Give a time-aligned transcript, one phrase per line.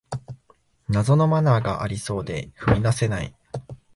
[0.89, 3.35] 謎のマナーがありそうで踏み出せない